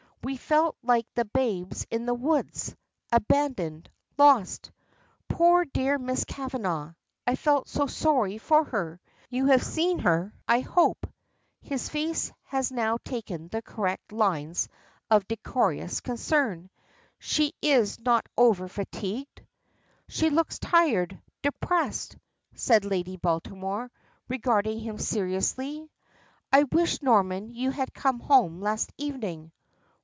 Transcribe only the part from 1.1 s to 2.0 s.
the Babes